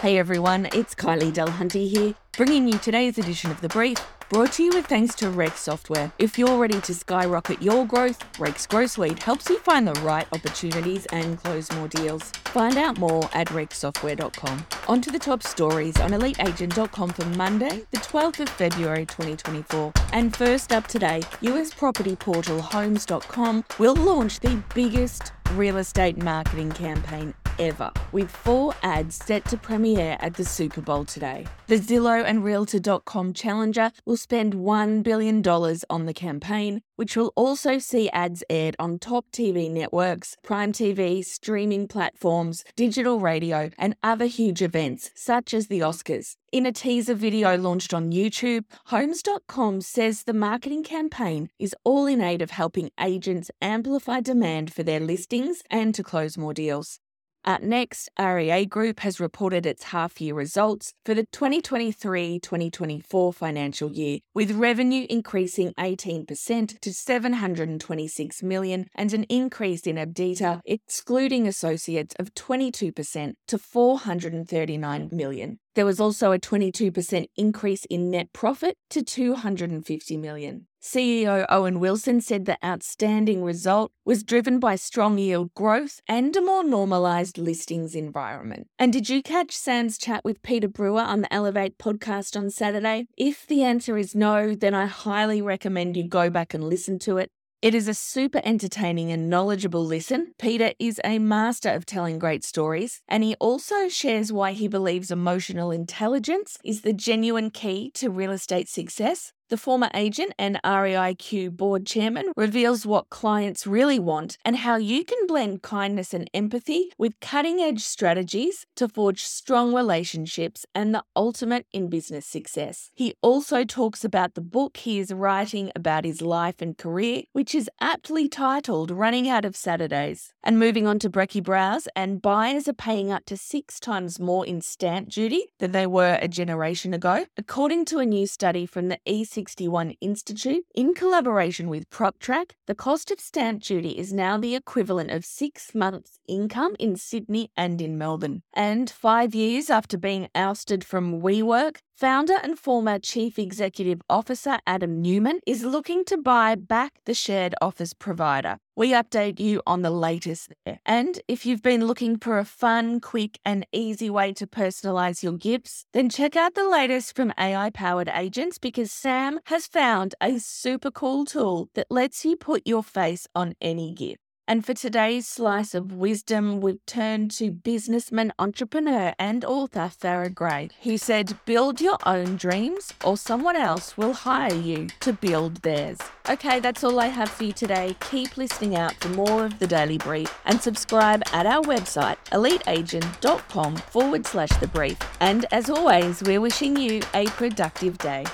[0.00, 3.98] Hey everyone, it's Kylie Dulhunty here, bringing you today's edition of The Brief,
[4.30, 6.10] brought to you with thanks to Rex Software.
[6.18, 10.26] If you're ready to skyrocket your growth, Rex Grow Suite helps you find the right
[10.32, 12.30] opportunities and close more deals.
[12.46, 14.66] Find out more at rexsoftware.com.
[14.88, 19.92] On to the top stories on eliteagent.com for Monday, the 12th of February 2024.
[20.14, 26.72] And first up today, US property portal homes.com will launch the biggest real estate marketing
[26.72, 31.46] campaign ever, with four ads set to premiere at the Super Bowl today.
[31.68, 37.78] The Zillow and Realtor.com challenger will spend $1 billion on the campaign, which will also
[37.78, 44.26] see ads aired on top TV networks, Prime TV, streaming platforms, digital radio, and other
[44.26, 46.34] huge events such as the Oscars.
[46.50, 52.20] In a teaser video launched on YouTube, Homes.com says the marketing campaign is all in
[52.20, 56.98] aid of helping agents amplify demand for their listings and to close more deals.
[57.44, 63.90] At next, REA Group has reported its half year results for the 2023 2024 financial
[63.92, 72.14] year, with revenue increasing 18% to 726 million and an increase in EBITDA, excluding associates,
[72.18, 75.58] of 22% to 439 million.
[75.74, 80.66] There was also a 22% increase in net profit to 250 million.
[80.82, 86.40] CEO Owen Wilson said the outstanding result was driven by strong yield growth and a
[86.40, 88.66] more normalized listings environment.
[88.78, 93.08] And did you catch Sam's chat with Peter Brewer on the Elevate podcast on Saturday?
[93.18, 97.18] If the answer is no, then I highly recommend you go back and listen to
[97.18, 97.30] it.
[97.60, 100.32] It is a super entertaining and knowledgeable listen.
[100.38, 105.10] Peter is a master of telling great stories, and he also shares why he believes
[105.10, 111.50] emotional intelligence is the genuine key to real estate success the former agent and REIQ
[111.56, 116.92] board chairman reveals what clients really want and how you can blend kindness and empathy
[116.96, 122.90] with cutting edge strategies to forge strong relationships and the ultimate in business success.
[122.94, 127.52] He also talks about the book he is writing about his life and career, which
[127.52, 130.32] is aptly titled Running Out of Saturdays.
[130.44, 134.46] And moving on to Brecky Brows, and buyers are paying up to six times more
[134.46, 138.88] in stamp duty than they were a generation ago, according to a new study from
[138.88, 144.36] the EC 61 Institute, in collaboration with PropTrack, the cost of stamp duty is now
[144.36, 148.42] the equivalent of six months' income in Sydney and in Melbourne.
[148.52, 155.02] And five years after being ousted from WeWork, Founder and former Chief Executive Officer Adam
[155.02, 158.56] Neumann is looking to buy back the shared office provider.
[158.74, 160.78] We update you on the latest there.
[160.86, 165.34] And if you've been looking for a fun, quick, and easy way to personalize your
[165.34, 170.38] gifts, then check out the latest from AI powered agents because Sam has found a
[170.38, 174.22] super cool tool that lets you put your face on any gift.
[174.50, 180.70] And for today's slice of wisdom, we turn to businessman, entrepreneur, and author Farrah Gray,
[180.82, 185.98] who said, Build your own dreams, or someone else will hire you to build theirs.
[186.28, 187.94] Okay, that's all I have for you today.
[188.10, 193.76] Keep listening out for more of the Daily Brief and subscribe at our website, eliteagent.com
[193.76, 194.98] forward slash the brief.
[195.20, 198.24] And as always, we're wishing you a productive day.